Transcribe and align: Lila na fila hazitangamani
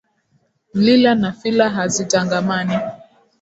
Lila 0.73 1.15
na 1.15 1.31
fila 1.33 1.69
hazitangamani 1.69 2.73